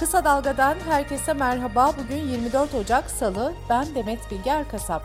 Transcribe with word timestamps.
Kısa 0.00 0.24
Dalga'dan 0.24 0.74
herkese 0.88 1.32
merhaba. 1.32 1.92
Bugün 2.04 2.28
24 2.28 2.74
Ocak 2.74 3.10
Salı. 3.10 3.52
Ben 3.70 3.94
Demet 3.94 4.30
Bilge 4.30 4.50
Erkasap. 4.50 5.02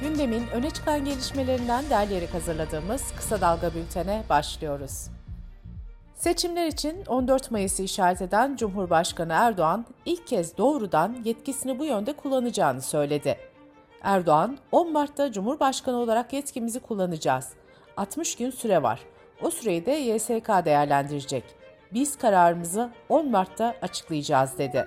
Gündemin 0.00 0.46
öne 0.46 0.70
çıkan 0.70 1.04
gelişmelerinden 1.04 1.90
derleyerek 1.90 2.34
hazırladığımız 2.34 3.02
Kısa 3.16 3.40
Dalga 3.40 3.74
bültene 3.74 4.22
başlıyoruz. 4.28 5.08
Seçimler 6.14 6.66
için 6.66 7.04
14 7.06 7.50
Mayıs'ı 7.50 7.82
işaret 7.82 8.22
eden 8.22 8.56
Cumhurbaşkanı 8.56 9.32
Erdoğan 9.32 9.86
ilk 10.04 10.26
kez 10.26 10.58
doğrudan 10.58 11.16
yetkisini 11.24 11.78
bu 11.78 11.84
yönde 11.84 12.12
kullanacağını 12.12 12.82
söyledi. 12.82 13.36
Erdoğan, 14.02 14.58
10 14.72 14.92
Mart'ta 14.92 15.32
Cumhurbaşkanı 15.32 15.96
olarak 15.96 16.32
yetkimizi 16.32 16.80
kullanacağız. 16.80 17.48
60 17.96 18.36
gün 18.36 18.50
süre 18.50 18.82
var. 18.82 19.00
O 19.42 19.50
süreyi 19.50 19.86
de 19.86 19.92
YSK 19.92 20.48
değerlendirecek. 20.64 21.61
Biz 21.94 22.18
kararımızı 22.18 22.90
10 23.08 23.30
Mart'ta 23.30 23.74
açıklayacağız 23.82 24.58
dedi. 24.58 24.86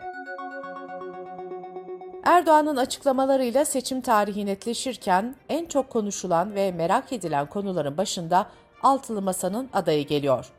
Erdoğan'ın 2.23 2.75
açıklamalarıyla 2.75 3.65
seçim 3.65 4.01
tarihi 4.01 4.45
netleşirken 4.45 5.35
en 5.49 5.65
çok 5.65 5.89
konuşulan 5.89 6.55
ve 6.55 6.71
merak 6.71 7.13
edilen 7.13 7.45
konuların 7.49 7.97
başında 7.97 8.47
Altılı 8.83 9.21
Masa'nın 9.21 9.69
adayı 9.73 10.07
geliyor. 10.07 10.51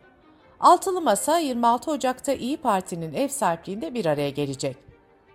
Altılı 0.61 1.01
Masa 1.01 1.39
26 1.39 1.91
Ocak'ta 1.91 2.33
İyi 2.33 2.57
Parti'nin 2.57 3.15
ev 3.15 3.29
sahipliğinde 3.29 3.95
bir 3.95 4.07
araya 4.07 4.31
gelecek. 4.31 4.77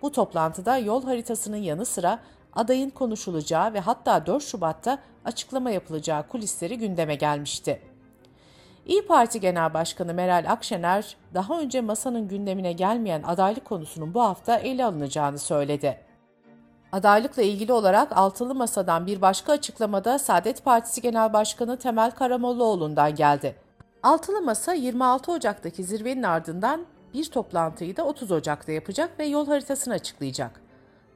Bu 0.02 0.12
toplantıda 0.12 0.78
yol 0.78 1.04
haritasının 1.04 1.56
yanı 1.56 1.86
sıra 1.86 2.18
adayın 2.52 2.90
konuşulacağı 2.90 3.72
ve 3.72 3.80
hatta 3.80 4.26
4 4.26 4.42
Şubat'ta 4.42 4.98
açıklama 5.24 5.70
yapılacağı 5.70 6.28
kulisleri 6.28 6.78
gündeme 6.78 7.14
gelmişti. 7.14 7.91
İyi 8.86 9.06
Parti 9.06 9.40
Genel 9.40 9.74
Başkanı 9.74 10.14
Meral 10.14 10.44
Akşener, 10.48 11.16
daha 11.34 11.60
önce 11.60 11.80
masanın 11.80 12.28
gündemine 12.28 12.72
gelmeyen 12.72 13.22
adaylık 13.22 13.64
konusunun 13.64 14.14
bu 14.14 14.22
hafta 14.22 14.56
ele 14.56 14.84
alınacağını 14.84 15.38
söyledi. 15.38 15.98
Adaylıkla 16.92 17.42
ilgili 17.42 17.72
olarak 17.72 18.16
altılı 18.16 18.54
masadan 18.54 19.06
bir 19.06 19.20
başka 19.20 19.52
açıklamada 19.52 20.18
Saadet 20.18 20.64
Partisi 20.64 21.00
Genel 21.00 21.32
Başkanı 21.32 21.78
Temel 21.78 22.10
Karamollaoğlu'ndan 22.10 23.14
geldi. 23.14 23.56
Altılı 24.02 24.42
masa 24.42 24.72
26 24.72 25.32
Ocak'taki 25.32 25.84
zirvenin 25.84 26.22
ardından 26.22 26.86
bir 27.14 27.24
toplantıyı 27.24 27.96
da 27.96 28.04
30 28.04 28.32
Ocak'ta 28.32 28.72
yapacak 28.72 29.18
ve 29.18 29.24
yol 29.24 29.46
haritasını 29.46 29.94
açıklayacak. 29.94 30.60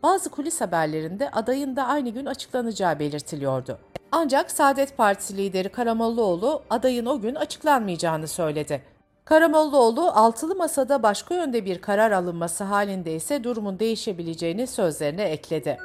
Bazı 0.02 0.30
kulis 0.30 0.60
haberlerinde 0.60 1.30
adayın 1.30 1.76
da 1.76 1.86
aynı 1.86 2.08
gün 2.08 2.26
açıklanacağı 2.26 2.98
belirtiliyordu. 2.98 3.78
Ancak 4.12 4.50
Saadet 4.50 4.96
Partisi 4.96 5.36
lideri 5.36 5.68
Karamollaoğlu 5.68 6.62
adayın 6.70 7.06
o 7.06 7.20
gün 7.20 7.34
açıklanmayacağını 7.34 8.28
söyledi. 8.28 8.82
Karamollaoğlu 9.24 10.10
altılı 10.10 10.54
masada 10.56 11.02
başka 11.02 11.34
yönde 11.34 11.64
bir 11.64 11.80
karar 11.80 12.10
alınması 12.10 12.64
halinde 12.64 13.14
ise 13.14 13.44
durumun 13.44 13.78
değişebileceğini 13.78 14.66
sözlerine 14.66 15.22
ekledi. 15.22 15.78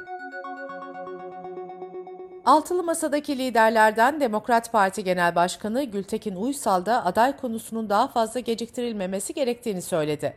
Altılı 2.44 2.82
Masa'daki 2.82 3.38
liderlerden 3.38 4.20
Demokrat 4.20 4.72
Parti 4.72 5.04
Genel 5.04 5.34
Başkanı 5.34 5.84
Gültekin 5.84 6.36
Uysal 6.36 6.86
da 6.86 7.04
aday 7.04 7.36
konusunun 7.36 7.90
daha 7.90 8.08
fazla 8.08 8.40
geciktirilmemesi 8.40 9.34
gerektiğini 9.34 9.82
söyledi. 9.82 10.36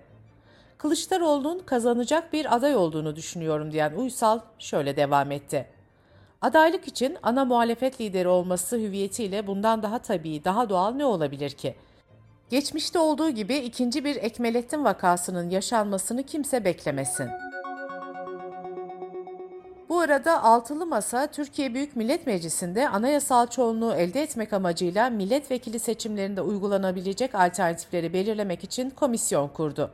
Kılıçdaroğlu'nun 0.77 1.59
kazanacak 1.59 2.33
bir 2.33 2.55
aday 2.55 2.75
olduğunu 2.75 3.15
düşünüyorum 3.15 3.71
diyen 3.71 3.93
Uysal 3.93 4.39
şöyle 4.59 4.97
devam 4.97 5.31
etti. 5.31 5.74
Adaylık 6.45 6.87
için 6.87 7.17
ana 7.23 7.45
muhalefet 7.45 8.01
lideri 8.01 8.27
olması 8.27 8.77
hüviyetiyle 8.77 9.47
bundan 9.47 9.83
daha 9.83 9.99
tabii, 9.99 10.43
daha 10.43 10.69
doğal 10.69 10.91
ne 10.91 11.05
olabilir 11.05 11.49
ki? 11.49 11.75
Geçmişte 12.49 12.99
olduğu 12.99 13.29
gibi 13.29 13.55
ikinci 13.55 14.05
bir 14.05 14.15
Ekmelettin 14.15 14.83
vakasının 14.83 15.49
yaşanmasını 15.49 16.23
kimse 16.23 16.65
beklemesin. 16.65 17.29
Bu 19.89 19.99
arada 19.99 20.43
Altılı 20.43 20.85
Masa, 20.85 21.27
Türkiye 21.27 21.73
Büyük 21.73 21.95
Millet 21.95 22.27
Meclisi'nde 22.27 22.89
anayasal 22.89 23.47
çoğunluğu 23.47 23.93
elde 23.93 24.21
etmek 24.21 24.53
amacıyla 24.53 25.09
milletvekili 25.09 25.79
seçimlerinde 25.79 26.41
uygulanabilecek 26.41 27.35
alternatifleri 27.35 28.13
belirlemek 28.13 28.63
için 28.63 28.89
komisyon 28.89 29.47
kurdu. 29.47 29.91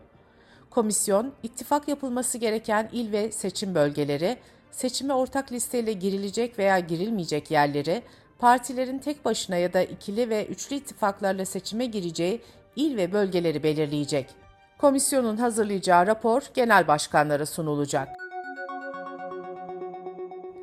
Komisyon, 0.69 1.31
ittifak 1.44 1.88
yapılması 1.88 2.38
gereken 2.38 2.90
il 2.91 3.11
ve 3.11 3.31
seçim 3.31 3.75
bölgeleri, 3.75 4.38
seçime 4.72 5.14
ortak 5.14 5.52
listeyle 5.52 5.94
girilecek 5.94 6.59
veya 6.59 6.80
girilmeyecek 6.80 7.52
yerleri, 7.52 8.02
partilerin 8.40 9.00
tek 9.00 9.26
başına 9.26 9.56
ya 9.56 9.74
da 9.74 9.82
ikili 9.82 10.30
ve 10.30 10.46
üçlü 10.46 10.76
ittifaklarla 10.76 11.46
seçime 11.46 11.86
gireceği 11.86 12.42
il 12.76 12.98
ve 12.98 13.14
bölgeleri 13.14 13.64
belirleyecek. 13.64 14.30
Komisyonun 14.78 15.38
hazırlayacağı 15.38 16.08
rapor 16.08 16.42
genel 16.54 16.88
başkanlara 16.88 17.46
sunulacak. 17.46 18.08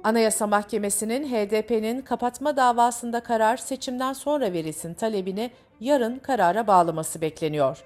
Anayasa 0.04 0.46
Mahkemesi'nin 0.46 1.28
HDP'nin 1.28 2.02
kapatma 2.02 2.56
davasında 2.56 3.20
karar 3.20 3.56
seçimden 3.56 4.12
sonra 4.12 4.52
verilsin 4.52 4.94
talebini 4.94 5.50
yarın 5.80 6.18
karara 6.18 6.66
bağlaması 6.66 7.20
bekleniyor. 7.20 7.84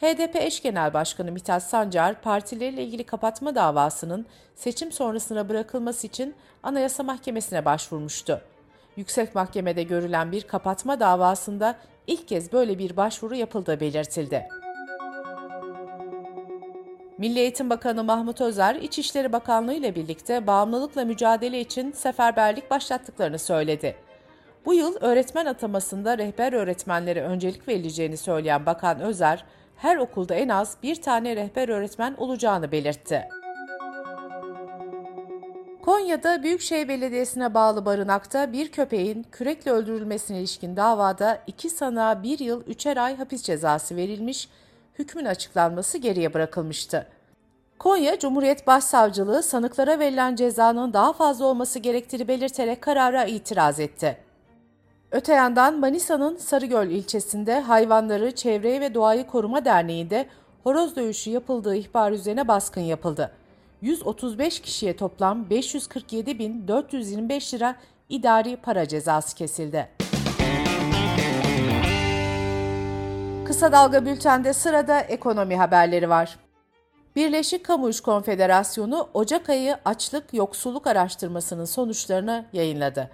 HDP 0.00 0.36
eş 0.36 0.62
genel 0.62 0.94
başkanı 0.94 1.32
Mithat 1.32 1.62
Sancar, 1.62 2.22
partilerle 2.22 2.82
ilgili 2.82 3.04
kapatma 3.04 3.54
davasının 3.54 4.26
seçim 4.54 4.92
sonrasına 4.92 5.48
bırakılması 5.48 6.06
için 6.06 6.34
Anayasa 6.62 7.02
Mahkemesi'ne 7.02 7.64
başvurmuştu. 7.64 8.40
Yüksek 8.96 9.34
Mahkemede 9.34 9.82
görülen 9.82 10.32
bir 10.32 10.42
kapatma 10.42 11.00
davasında 11.00 11.76
ilk 12.06 12.28
kez 12.28 12.52
böyle 12.52 12.78
bir 12.78 12.96
başvuru 12.96 13.34
yapıldığı 13.34 13.80
belirtildi. 13.80 14.48
Milli 17.18 17.38
Eğitim 17.38 17.70
Bakanı 17.70 18.04
Mahmut 18.04 18.40
Özer, 18.40 18.74
İçişleri 18.74 19.32
Bakanlığı 19.32 19.74
ile 19.74 19.94
birlikte 19.94 20.46
bağımlılıkla 20.46 21.04
mücadele 21.04 21.60
için 21.60 21.92
seferberlik 21.92 22.70
başlattıklarını 22.70 23.38
söyledi. 23.38 23.96
Bu 24.66 24.74
yıl 24.74 24.96
öğretmen 25.00 25.46
atamasında 25.46 26.18
rehber 26.18 26.52
öğretmenlere 26.52 27.22
öncelik 27.22 27.68
verileceğini 27.68 28.16
söyleyen 28.16 28.66
Bakan 28.66 29.00
Özer, 29.00 29.44
her 29.76 29.96
okulda 29.96 30.34
en 30.34 30.48
az 30.48 30.76
bir 30.82 31.02
tane 31.02 31.36
rehber 31.36 31.68
öğretmen 31.68 32.14
olacağını 32.18 32.72
belirtti. 32.72 33.28
Konya'da 35.82 36.42
Büyükşehir 36.42 36.88
Belediyesi'ne 36.88 37.54
bağlı 37.54 37.84
barınakta 37.84 38.52
bir 38.52 38.72
köpeğin 38.72 39.26
kürekle 39.32 39.70
öldürülmesine 39.70 40.38
ilişkin 40.38 40.76
davada 40.76 41.38
iki 41.46 41.70
sanığa 41.70 42.22
bir 42.22 42.38
yıl 42.38 42.66
üçer 42.66 42.96
ay 42.96 43.16
hapis 43.16 43.42
cezası 43.42 43.96
verilmiş, 43.96 44.48
hükmün 44.98 45.24
açıklanması 45.24 45.98
geriye 45.98 46.34
bırakılmıştı. 46.34 47.06
Konya 47.78 48.18
Cumhuriyet 48.18 48.66
Başsavcılığı 48.66 49.42
sanıklara 49.42 49.98
verilen 49.98 50.36
cezanın 50.36 50.92
daha 50.92 51.12
fazla 51.12 51.44
olması 51.46 51.78
gerektiğini 51.78 52.28
belirterek 52.28 52.82
karara 52.82 53.24
itiraz 53.24 53.80
etti. 53.80 54.23
Öte 55.14 55.34
yandan 55.34 55.80
Manisa'nın 55.80 56.36
Sarıgöl 56.36 56.90
ilçesinde 56.90 57.60
Hayvanları, 57.60 58.34
Çevreyi 58.34 58.80
ve 58.80 58.94
Doğayı 58.94 59.26
Koruma 59.26 59.64
Derneği'nde 59.64 60.26
horoz 60.62 60.96
dövüşü 60.96 61.30
yapıldığı 61.30 61.76
ihbar 61.76 62.12
üzerine 62.12 62.48
baskın 62.48 62.80
yapıldı. 62.80 63.30
135 63.82 64.60
kişiye 64.60 64.96
toplam 64.96 65.46
547.425 65.50 67.54
lira 67.54 67.76
idari 68.08 68.56
para 68.56 68.88
cezası 68.88 69.36
kesildi. 69.36 69.88
Kısa 73.46 73.72
Dalga 73.72 74.06
Bülten'de 74.06 74.52
sırada 74.52 75.00
ekonomi 75.00 75.56
haberleri 75.56 76.08
var. 76.08 76.36
Birleşik 77.16 77.64
Kamu 77.64 77.88
İş 77.88 78.00
Konfederasyonu 78.00 79.08
Ocak 79.14 79.48
ayı 79.48 79.76
açlık 79.84 80.34
yoksulluk 80.34 80.86
araştırmasının 80.86 81.64
sonuçlarını 81.64 82.44
yayınladı. 82.52 83.10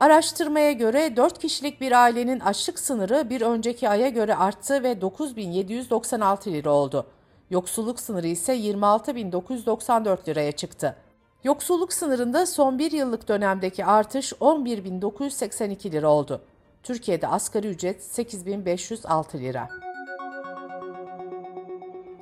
Araştırmaya 0.00 0.72
göre 0.72 1.16
4 1.16 1.38
kişilik 1.38 1.80
bir 1.80 1.92
ailenin 1.92 2.40
açlık 2.40 2.78
sınırı 2.78 3.30
bir 3.30 3.40
önceki 3.40 3.88
aya 3.88 4.08
göre 4.08 4.34
arttı 4.34 4.82
ve 4.82 5.00
9796 5.00 6.52
lira 6.52 6.70
oldu. 6.70 7.06
Yoksulluk 7.50 8.00
sınırı 8.00 8.26
ise 8.26 8.56
26.994 8.56 10.28
liraya 10.28 10.52
çıktı. 10.52 10.96
Yoksulluk 11.44 11.92
sınırında 11.92 12.46
son 12.46 12.78
bir 12.78 12.92
yıllık 12.92 13.28
dönemdeki 13.28 13.84
artış 13.84 14.32
11.982 14.32 15.92
lira 15.92 16.08
oldu. 16.08 16.40
Türkiye'de 16.82 17.28
asgari 17.28 17.68
ücret 17.68 18.02
8.506 18.02 19.40
lira. 19.40 19.68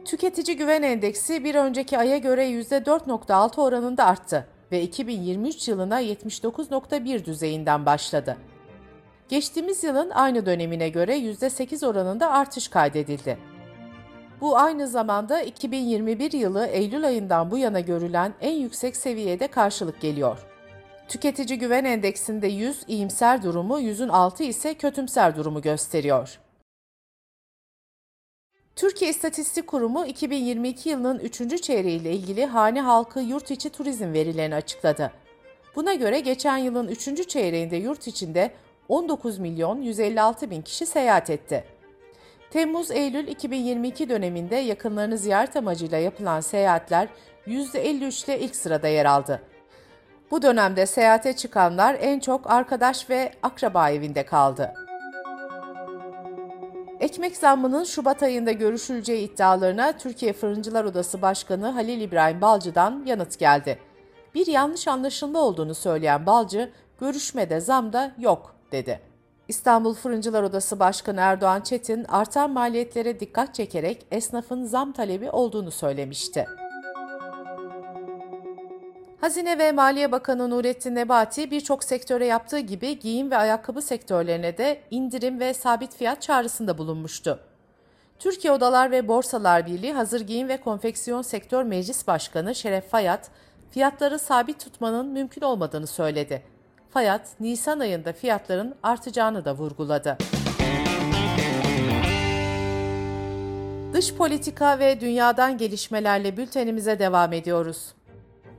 Tüketici 0.04 0.56
Güven 0.56 0.82
Endeksi 0.82 1.44
bir 1.44 1.54
önceki 1.54 1.98
aya 1.98 2.18
göre 2.18 2.50
%4.6 2.50 3.60
oranında 3.60 4.04
arttı 4.04 4.46
ve 4.72 4.82
2023 4.82 5.68
yılına 5.68 6.02
79.1 6.02 7.24
düzeyinden 7.24 7.86
başladı. 7.86 8.36
Geçtiğimiz 9.28 9.84
yılın 9.84 10.10
aynı 10.10 10.46
dönemine 10.46 10.88
göre 10.88 11.18
%8 11.18 11.86
oranında 11.86 12.30
artış 12.30 12.68
kaydedildi. 12.68 13.38
Bu 14.40 14.58
aynı 14.58 14.88
zamanda 14.88 15.42
2021 15.42 16.32
yılı 16.32 16.66
Eylül 16.66 17.06
ayından 17.06 17.50
bu 17.50 17.58
yana 17.58 17.80
görülen 17.80 18.34
en 18.40 18.54
yüksek 18.54 18.96
seviyede 18.96 19.46
karşılık 19.48 20.00
geliyor. 20.00 20.46
Tüketici 21.08 21.58
Güven 21.58 21.84
Endeksinde 21.84 22.46
100 22.46 22.82
iyimser 22.88 23.42
durumu, 23.42 23.80
100'ün 23.80 24.08
altı 24.08 24.42
ise 24.42 24.74
kötümser 24.74 25.36
durumu 25.36 25.62
gösteriyor. 25.62 26.38
Türkiye 28.76 29.10
İstatistik 29.10 29.66
Kurumu 29.66 30.06
2022 30.06 30.88
yılının 30.88 31.18
3. 31.18 31.62
çeyreği 31.62 32.00
ile 32.00 32.12
ilgili 32.12 32.46
hane 32.46 32.80
halkı 32.80 33.20
yurt 33.20 33.50
içi 33.50 33.70
turizm 33.70 34.12
verilerini 34.12 34.54
açıkladı. 34.54 35.12
Buna 35.76 35.94
göre 35.94 36.20
geçen 36.20 36.56
yılın 36.56 36.88
3. 36.88 37.28
çeyreğinde 37.28 37.76
yurt 37.76 38.06
içinde 38.06 38.50
19 38.88 39.38
milyon 39.38 39.82
156 39.82 40.50
bin 40.50 40.62
kişi 40.62 40.86
seyahat 40.86 41.30
etti. 41.30 41.64
Temmuz-Eylül 42.50 43.28
2022 43.28 44.08
döneminde 44.08 44.56
yakınlarını 44.56 45.18
ziyaret 45.18 45.56
amacıyla 45.56 45.98
yapılan 45.98 46.40
seyahatler 46.40 47.08
%53 47.46 48.24
ile 48.24 48.40
ilk 48.40 48.56
sırada 48.56 48.88
yer 48.88 49.04
aldı. 49.04 49.42
Bu 50.30 50.42
dönemde 50.42 50.86
seyahate 50.86 51.36
çıkanlar 51.36 51.96
en 52.00 52.20
çok 52.20 52.50
arkadaş 52.50 53.10
ve 53.10 53.32
akraba 53.42 53.90
evinde 53.90 54.26
kaldı. 54.26 54.83
Ekmek 57.14 57.36
zammının 57.36 57.84
Şubat 57.84 58.22
ayında 58.22 58.52
görüşüleceği 58.52 59.30
iddialarına 59.30 59.92
Türkiye 59.92 60.32
Fırıncılar 60.32 60.84
Odası 60.84 61.22
Başkanı 61.22 61.68
Halil 61.68 62.00
İbrahim 62.00 62.40
Balcı'dan 62.40 63.02
yanıt 63.06 63.38
geldi. 63.38 63.78
Bir 64.34 64.46
yanlış 64.46 64.88
anlaşılma 64.88 65.38
olduğunu 65.40 65.74
söyleyen 65.74 66.26
Balcı, 66.26 66.70
görüşmede 67.00 67.60
zam 67.60 67.92
da 67.92 68.12
yok 68.18 68.54
dedi. 68.72 69.00
İstanbul 69.48 69.94
Fırıncılar 69.94 70.42
Odası 70.42 70.78
Başkanı 70.78 71.20
Erdoğan 71.20 71.60
Çetin 71.60 72.04
artan 72.04 72.50
maliyetlere 72.50 73.20
dikkat 73.20 73.54
çekerek 73.54 74.06
esnafın 74.10 74.64
zam 74.64 74.92
talebi 74.92 75.30
olduğunu 75.30 75.70
söylemişti. 75.70 76.46
Hazine 79.24 79.58
ve 79.58 79.72
Maliye 79.72 80.12
Bakanı 80.12 80.50
Nurettin 80.50 80.94
Nebati 80.94 81.50
birçok 81.50 81.84
sektöre 81.84 82.26
yaptığı 82.26 82.58
gibi 82.58 82.98
giyim 82.98 83.30
ve 83.30 83.36
ayakkabı 83.36 83.82
sektörlerine 83.82 84.58
de 84.58 84.80
indirim 84.90 85.40
ve 85.40 85.54
sabit 85.54 85.96
fiyat 85.96 86.22
çağrısında 86.22 86.78
bulunmuştu. 86.78 87.40
Türkiye 88.18 88.52
Odalar 88.52 88.90
ve 88.90 89.08
Borsalar 89.08 89.66
Birliği 89.66 89.92
Hazır 89.92 90.20
Giyim 90.20 90.48
ve 90.48 90.60
Konfeksiyon 90.60 91.22
Sektör 91.22 91.62
Meclis 91.62 92.06
Başkanı 92.06 92.54
Şeref 92.54 92.88
Fayat, 92.88 93.30
fiyatları 93.70 94.18
sabit 94.18 94.60
tutmanın 94.60 95.06
mümkün 95.06 95.42
olmadığını 95.42 95.86
söyledi. 95.86 96.42
Fayat, 96.90 97.40
Nisan 97.40 97.80
ayında 97.80 98.12
fiyatların 98.12 98.74
artacağını 98.82 99.44
da 99.44 99.54
vurguladı. 99.54 100.18
Dış 103.92 104.14
politika 104.14 104.78
ve 104.78 105.00
dünyadan 105.00 105.58
gelişmelerle 105.58 106.36
bültenimize 106.36 106.98
devam 106.98 107.32
ediyoruz. 107.32 107.94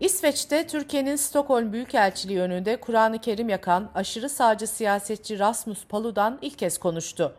İsveç'te 0.05 0.67
Türkiye'nin 0.67 1.15
Stockholm 1.15 1.73
Büyükelçiliği 1.73 2.39
önünde 2.39 2.75
Kur'an-ı 2.75 3.19
Kerim 3.19 3.49
yakan 3.49 3.89
aşırı 3.95 4.29
sağcı 4.29 4.67
siyasetçi 4.67 5.39
Rasmus 5.39 5.85
Paludan 5.85 6.39
ilk 6.41 6.57
kez 6.57 6.77
konuştu. 6.77 7.35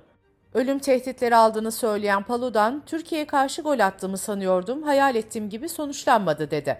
Ölüm 0.54 0.78
tehditleri 0.78 1.36
aldığını 1.36 1.72
söyleyen 1.72 2.22
Paludan, 2.22 2.82
Türkiye'ye 2.86 3.26
karşı 3.26 3.62
gol 3.62 3.78
attığımı 3.78 4.18
sanıyordum, 4.18 4.82
hayal 4.82 5.16
ettiğim 5.16 5.50
gibi 5.50 5.68
sonuçlanmadı 5.68 6.50
dedi. 6.50 6.78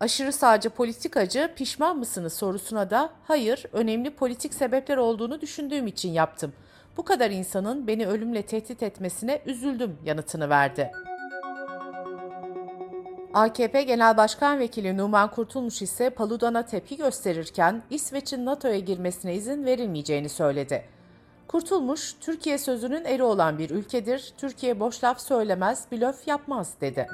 Aşırı 0.00 0.32
sağcı 0.32 0.70
politikacı 0.70 1.50
pişman 1.56 1.98
mısınız 1.98 2.32
sorusuna 2.32 2.90
da 2.90 3.10
hayır, 3.28 3.64
önemli 3.72 4.10
politik 4.10 4.54
sebepler 4.54 4.96
olduğunu 4.96 5.40
düşündüğüm 5.40 5.86
için 5.86 6.12
yaptım. 6.12 6.52
Bu 6.96 7.04
kadar 7.04 7.30
insanın 7.30 7.86
beni 7.86 8.06
ölümle 8.06 8.42
tehdit 8.42 8.82
etmesine 8.82 9.42
üzüldüm 9.46 9.98
yanıtını 10.04 10.48
verdi. 10.48 10.90
AKP 13.34 13.82
Genel 13.82 14.16
Başkan 14.16 14.58
Vekili 14.58 14.96
Numan 14.96 15.30
Kurtulmuş 15.30 15.82
ise 15.82 16.10
Paludan'a 16.10 16.66
tepki 16.66 16.96
gösterirken 16.96 17.82
İsveç'in 17.90 18.46
NATO'ya 18.46 18.78
girmesine 18.78 19.34
izin 19.34 19.64
verilmeyeceğini 19.64 20.28
söyledi. 20.28 20.84
Kurtulmuş, 21.48 22.16
Türkiye 22.20 22.58
sözünün 22.58 23.04
eri 23.04 23.22
olan 23.22 23.58
bir 23.58 23.70
ülkedir, 23.70 24.34
Türkiye 24.38 24.80
boş 24.80 25.04
laf 25.04 25.20
söylemez, 25.20 25.86
blöf 25.92 26.28
yapmaz 26.28 26.74
dedi. 26.80 27.06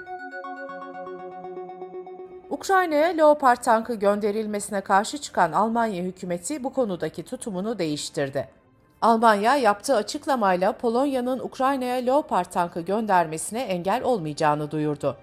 Ukrayna'ya 2.51 3.09
Leopard 3.09 3.63
tankı 3.63 3.95
gönderilmesine 3.95 4.81
karşı 4.81 5.19
çıkan 5.19 5.53
Almanya 5.53 6.03
hükümeti 6.03 6.65
bu 6.65 6.73
konudaki 6.73 7.23
tutumunu 7.23 7.79
değiştirdi. 7.79 8.49
Almanya 9.03 9.57
yaptığı 9.57 9.97
açıklamayla 9.97 10.73
Polonya'nın 10.73 11.39
Ukrayna'ya 11.39 11.97
Leopard 11.97 12.47
tankı 12.47 12.81
göndermesine 12.81 13.61
engel 13.61 14.03
olmayacağını 14.03 14.71
duyurdu. 14.71 15.17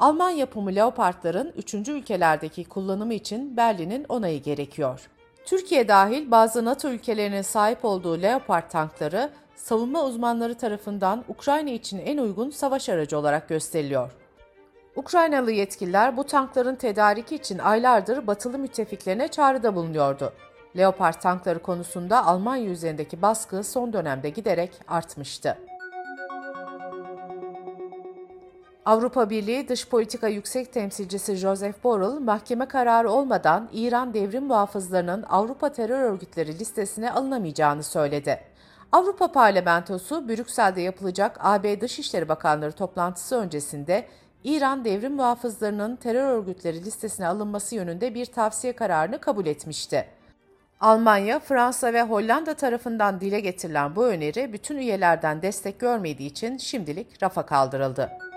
Alman 0.00 0.30
yapımı 0.30 0.74
Leopard'ların 0.74 1.52
3. 1.56 1.74
ülkelerdeki 1.74 2.64
kullanımı 2.64 3.14
için 3.14 3.56
Berlin'in 3.56 4.06
onayı 4.08 4.42
gerekiyor. 4.42 5.08
Türkiye 5.44 5.88
dahil 5.88 6.30
bazı 6.30 6.64
NATO 6.64 6.88
ülkelerinin 6.88 7.42
sahip 7.42 7.84
olduğu 7.84 8.22
Leopard 8.22 8.70
tankları 8.70 9.30
savunma 9.56 10.04
uzmanları 10.04 10.54
tarafından 10.54 11.24
Ukrayna 11.28 11.70
için 11.70 11.98
en 11.98 12.18
uygun 12.18 12.50
savaş 12.50 12.88
aracı 12.88 13.18
olarak 13.18 13.48
gösteriliyor. 13.48 14.12
Ukraynalı 14.96 15.52
yetkililer 15.52 16.16
bu 16.16 16.24
tankların 16.24 16.76
tedariki 16.76 17.34
için 17.34 17.58
aylardır 17.58 18.26
batılı 18.26 18.58
müttefiklerine 18.58 19.28
çağrıda 19.28 19.74
bulunuyordu. 19.74 20.32
Leopard 20.76 21.20
tankları 21.20 21.58
konusunda 21.58 22.26
Almanya 22.26 22.70
üzerindeki 22.70 23.22
baskı 23.22 23.64
son 23.64 23.92
dönemde 23.92 24.30
giderek 24.30 24.70
artmıştı. 24.88 25.58
Avrupa 28.90 29.30
Birliği 29.30 29.68
Dış 29.68 29.88
Politika 29.88 30.28
Yüksek 30.28 30.72
Temsilcisi 30.72 31.36
Joseph 31.36 31.84
Borrell, 31.84 32.20
mahkeme 32.20 32.68
kararı 32.68 33.10
olmadan 33.10 33.68
İran 33.72 34.14
devrim 34.14 34.44
muhafızlarının 34.44 35.22
Avrupa 35.22 35.72
terör 35.72 36.00
örgütleri 36.00 36.58
listesine 36.58 37.12
alınamayacağını 37.12 37.82
söyledi. 37.82 38.40
Avrupa 38.92 39.32
Parlamentosu, 39.32 40.28
Brüksel'de 40.28 40.80
yapılacak 40.80 41.36
AB 41.40 41.80
Dışişleri 41.80 42.28
Bakanları 42.28 42.72
toplantısı 42.72 43.36
öncesinde 43.36 44.06
İran 44.44 44.84
devrim 44.84 45.12
muhafızlarının 45.12 45.96
terör 45.96 46.28
örgütleri 46.28 46.84
listesine 46.84 47.26
alınması 47.26 47.74
yönünde 47.74 48.14
bir 48.14 48.26
tavsiye 48.26 48.72
kararını 48.72 49.18
kabul 49.20 49.46
etmişti. 49.46 50.06
Almanya, 50.80 51.38
Fransa 51.38 51.92
ve 51.92 52.02
Hollanda 52.02 52.54
tarafından 52.54 53.20
dile 53.20 53.40
getirilen 53.40 53.96
bu 53.96 54.06
öneri 54.06 54.52
bütün 54.52 54.76
üyelerden 54.76 55.42
destek 55.42 55.80
görmediği 55.80 56.30
için 56.30 56.58
şimdilik 56.58 57.22
rafa 57.22 57.46
kaldırıldı. 57.46 58.29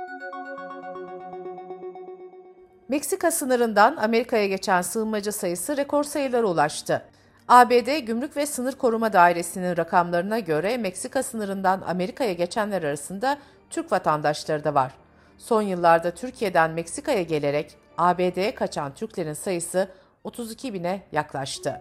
Meksika 2.89 3.31
sınırından 3.31 3.95
Amerika'ya 3.95 4.47
geçen 4.47 4.81
sığınmacı 4.81 5.31
sayısı 5.31 5.77
rekor 5.77 6.03
sayılara 6.03 6.47
ulaştı. 6.47 7.01
ABD 7.47 7.97
Gümrük 7.97 8.37
ve 8.37 8.45
Sınır 8.45 8.73
Koruma 8.73 9.13
Dairesi'nin 9.13 9.77
rakamlarına 9.77 10.39
göre 10.39 10.77
Meksika 10.77 11.23
sınırından 11.23 11.81
Amerika'ya 11.87 12.33
geçenler 12.33 12.83
arasında 12.83 13.37
Türk 13.69 13.91
vatandaşları 13.91 14.63
da 14.63 14.73
var. 14.73 14.91
Son 15.37 15.61
yıllarda 15.61 16.11
Türkiye'den 16.11 16.71
Meksika'ya 16.71 17.21
gelerek 17.21 17.75
ABD'ye 17.97 18.55
kaçan 18.55 18.93
Türklerin 18.93 19.33
sayısı 19.33 19.87
32 20.23 20.73
bine 20.73 21.01
yaklaştı. 21.11 21.79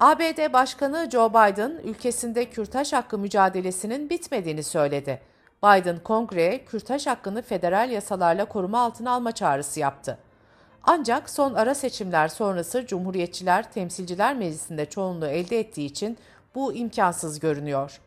ABD 0.00 0.52
Başkanı 0.52 1.08
Joe 1.12 1.30
Biden 1.30 1.80
ülkesinde 1.84 2.44
kürtaj 2.44 2.92
hakkı 2.92 3.18
mücadelesinin 3.18 4.10
bitmediğini 4.10 4.62
söyledi. 4.62 5.20
Biden 5.66 5.98
kongreye 5.98 6.64
kürtaj 6.64 7.06
hakkını 7.06 7.42
federal 7.42 7.90
yasalarla 7.90 8.44
koruma 8.44 8.80
altına 8.80 9.10
alma 9.10 9.32
çağrısı 9.32 9.80
yaptı. 9.80 10.18
Ancak 10.82 11.30
son 11.30 11.54
ara 11.54 11.74
seçimler 11.74 12.28
sonrası 12.28 12.86
Cumhuriyetçiler 12.86 13.72
Temsilciler 13.72 14.36
Meclisi'nde 14.36 14.86
çoğunluğu 14.86 15.26
elde 15.26 15.60
ettiği 15.60 15.86
için 15.86 16.18
bu 16.54 16.72
imkansız 16.72 17.40
görünüyor. 17.40 18.00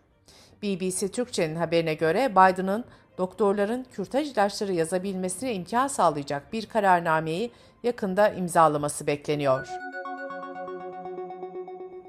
BBC 0.64 1.08
Türkçe'nin 1.08 1.56
haberine 1.56 1.94
göre 1.94 2.32
Biden'ın 2.32 2.86
doktorların 3.18 3.86
kürtaj 3.92 4.32
ilaçları 4.32 4.74
yazabilmesine 4.74 5.54
imkan 5.54 5.88
sağlayacak 5.88 6.54
bir 6.54 6.66
kararnameyi 6.66 7.52
yakında 7.84 8.30
imzalaması 8.30 9.08
bekleniyor. 9.08 9.89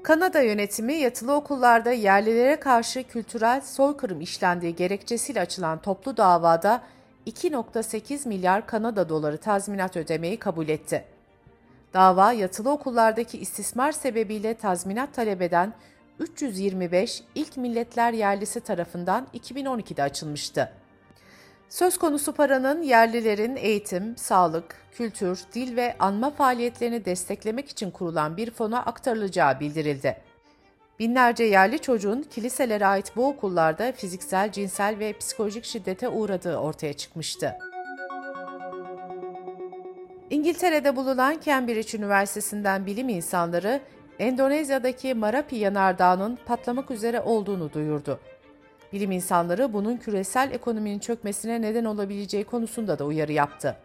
Kanada 0.03 0.41
yönetimi 0.41 0.93
yatılı 0.93 1.33
okullarda 1.33 1.91
yerlilere 1.91 2.59
karşı 2.59 3.03
kültürel 3.03 3.61
soykırım 3.61 4.21
işlendiği 4.21 4.75
gerekçesiyle 4.75 5.41
açılan 5.41 5.81
toplu 5.81 6.17
davada 6.17 6.81
2.8 7.27 8.27
milyar 8.27 8.67
Kanada 8.67 9.09
doları 9.09 9.37
tazminat 9.37 9.97
ödemeyi 9.97 10.37
kabul 10.37 10.69
etti. 10.69 11.05
Dava 11.93 12.31
yatılı 12.33 12.69
okullardaki 12.71 13.37
istismar 13.37 13.91
sebebiyle 13.91 14.53
tazminat 14.53 15.13
talep 15.13 15.41
eden 15.41 15.73
325 16.19 17.23
ilk 17.35 17.57
milletler 17.57 18.13
yerlisi 18.13 18.59
tarafından 18.59 19.27
2012'de 19.33 20.03
açılmıştı. 20.03 20.71
Söz 21.71 21.97
konusu 21.97 22.33
paranın 22.33 22.81
yerlilerin 22.81 23.55
eğitim, 23.55 24.17
sağlık, 24.17 24.75
kültür, 24.91 25.39
dil 25.53 25.75
ve 25.75 25.95
anma 25.99 26.29
faaliyetlerini 26.29 27.05
desteklemek 27.05 27.69
için 27.69 27.91
kurulan 27.91 28.37
bir 28.37 28.51
fona 28.51 28.85
aktarılacağı 28.85 29.59
bildirildi. 29.59 30.17
Binlerce 30.99 31.43
yerli 31.43 31.79
çocuğun 31.79 32.21
kiliselere 32.21 32.85
ait 32.85 33.15
bu 33.15 33.27
okullarda 33.27 33.91
fiziksel, 33.91 34.51
cinsel 34.51 34.99
ve 34.99 35.13
psikolojik 35.13 35.65
şiddete 35.65 36.09
uğradığı 36.09 36.57
ortaya 36.57 36.93
çıkmıştı. 36.93 37.57
İngiltere'de 40.29 40.95
bulunan 40.95 41.39
Cambridge 41.45 41.97
Üniversitesi'nden 41.97 42.85
bilim 42.85 43.09
insanları 43.09 43.81
Endonezya'daki 44.19 45.13
Marapi 45.13 45.55
yanardağının 45.55 46.39
patlamak 46.45 46.91
üzere 46.91 47.21
olduğunu 47.21 47.73
duyurdu. 47.73 48.19
Bilim 48.93 49.11
insanları 49.11 49.73
bunun 49.73 49.97
küresel 49.97 50.51
ekonominin 50.51 50.99
çökmesine 50.99 51.61
neden 51.61 51.85
olabileceği 51.85 52.43
konusunda 52.43 52.99
da 52.99 53.05
uyarı 53.05 53.31
yaptı. 53.31 53.77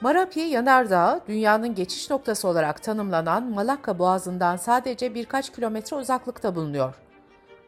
Marapi 0.00 0.40
Yanardağ, 0.40 1.20
dünyanın 1.28 1.74
geçiş 1.74 2.10
noktası 2.10 2.48
olarak 2.48 2.82
tanımlanan 2.82 3.50
Malakka 3.50 3.98
Boğazı'ndan 3.98 4.56
sadece 4.56 5.14
birkaç 5.14 5.52
kilometre 5.52 5.96
uzaklıkta 5.96 6.54
bulunuyor. 6.54 6.94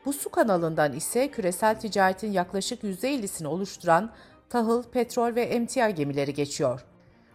Bu 0.04 0.12
su 0.12 0.30
kanalından 0.30 0.92
ise 0.92 1.30
küresel 1.30 1.80
ticaretin 1.80 2.32
yaklaşık 2.32 2.82
%50'sini 2.82 3.46
oluşturan 3.46 4.10
tahıl, 4.50 4.82
petrol 4.82 5.34
ve 5.34 5.42
emtia 5.42 5.90
gemileri 5.90 6.34
geçiyor. 6.34 6.84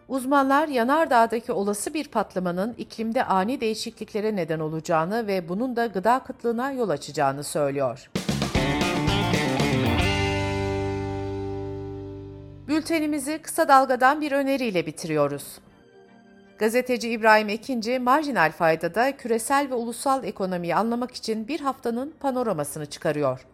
Uzmanlar 0.07 0.67
Yanardağ'daki 0.67 1.51
olası 1.51 1.93
bir 1.93 2.07
patlamanın 2.07 2.73
iklimde 2.77 3.23
ani 3.23 3.61
değişikliklere 3.61 4.35
neden 4.35 4.59
olacağını 4.59 5.27
ve 5.27 5.49
bunun 5.49 5.75
da 5.75 5.85
gıda 5.85 6.19
kıtlığına 6.19 6.71
yol 6.71 6.89
açacağını 6.89 7.43
söylüyor. 7.43 8.09
Bültenimizi 12.67 13.37
kısa 13.41 13.67
dalgadan 13.67 14.21
bir 14.21 14.31
öneriyle 14.31 14.85
bitiriyoruz. 14.85 15.59
Gazeteci 16.57 17.09
İbrahim 17.09 17.49
Ekinci, 17.49 17.99
marjinal 17.99 18.51
faydada 18.51 19.17
küresel 19.17 19.69
ve 19.69 19.73
ulusal 19.73 20.23
ekonomiyi 20.23 20.75
anlamak 20.75 21.11
için 21.15 21.47
bir 21.47 21.59
haftanın 21.59 22.13
panoramasını 22.19 22.85
çıkarıyor. 22.85 23.45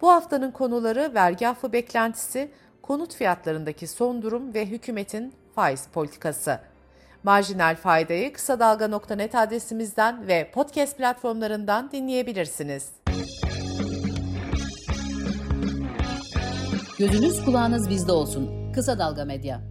Bu 0.00 0.10
haftanın 0.10 0.50
konuları 0.50 1.10
vergi 1.14 1.48
affı 1.48 1.72
beklentisi, 1.72 2.50
konut 2.82 3.14
fiyatlarındaki 3.14 3.86
son 3.86 4.22
durum 4.22 4.54
ve 4.54 4.66
hükümetin 4.66 5.32
faiz 5.54 5.86
politikası. 5.86 6.60
Marjinal 7.22 7.76
faydayı 7.76 8.32
kısa 8.32 8.60
dalga.net 8.60 9.34
adresimizden 9.34 10.28
ve 10.28 10.50
podcast 10.54 10.96
platformlarından 10.96 11.90
dinleyebilirsiniz. 11.92 12.90
Gözünüz 16.98 17.44
kulağınız 17.44 17.90
bizde 17.90 18.12
olsun. 18.12 18.59
Kısa 18.72 18.98
Dalga 18.98 19.24
Medya. 19.24 19.62